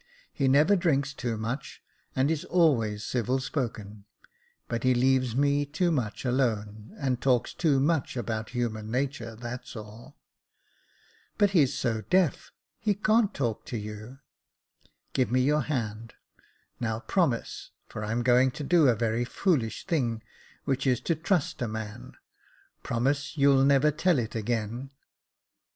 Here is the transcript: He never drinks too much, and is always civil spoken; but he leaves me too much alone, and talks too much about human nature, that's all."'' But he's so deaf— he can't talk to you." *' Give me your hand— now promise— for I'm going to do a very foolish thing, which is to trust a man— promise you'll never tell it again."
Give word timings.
He 0.33 0.47
never 0.47 0.75
drinks 0.75 1.13
too 1.13 1.37
much, 1.37 1.83
and 2.15 2.31
is 2.31 2.43
always 2.45 3.05
civil 3.05 3.37
spoken; 3.39 4.05
but 4.67 4.81
he 4.83 4.95
leaves 4.95 5.35
me 5.35 5.63
too 5.63 5.91
much 5.91 6.25
alone, 6.25 6.95
and 6.97 7.21
talks 7.21 7.53
too 7.53 7.79
much 7.79 8.17
about 8.17 8.49
human 8.49 8.89
nature, 8.89 9.35
that's 9.35 9.75
all."'' 9.75 10.17
But 11.37 11.51
he's 11.51 11.77
so 11.77 12.01
deaf— 12.09 12.51
he 12.79 12.95
can't 12.95 13.31
talk 13.31 13.63
to 13.67 13.77
you." 13.77 14.17
*' 14.65 15.13
Give 15.13 15.31
me 15.31 15.41
your 15.41 15.61
hand— 15.61 16.15
now 16.79 17.01
promise— 17.01 17.69
for 17.87 18.03
I'm 18.03 18.23
going 18.23 18.49
to 18.57 18.63
do 18.63 18.87
a 18.87 18.95
very 18.95 19.23
foolish 19.23 19.85
thing, 19.85 20.23
which 20.63 20.87
is 20.87 20.99
to 21.01 21.15
trust 21.15 21.61
a 21.61 21.67
man— 21.67 22.13
promise 22.81 23.37
you'll 23.37 23.63
never 23.63 23.91
tell 23.91 24.17
it 24.17 24.33
again." 24.33 24.89